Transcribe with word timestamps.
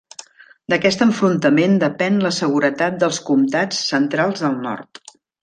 D'aquest 0.73 1.03
enfrontament 1.05 1.75
depèn 1.83 2.17
la 2.23 2.31
seguretat 2.39 2.99
dels 3.05 3.21
comtats 3.29 3.83
centrals 3.93 4.45
del 4.47 4.59
Nord. 4.67 5.05